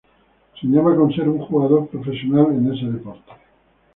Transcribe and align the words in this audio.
Soñaba 0.59 0.95
con 0.95 1.11
ser 1.13 1.29
un 1.29 1.37
jugador 1.45 1.87
profesional 1.89 2.47
en 2.57 2.73
ese 2.73 2.87
deporte. 2.87 3.33